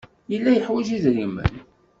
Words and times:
Yella 0.31 0.51
yeḥwaj 0.53 0.87
idrimen. 0.95 1.53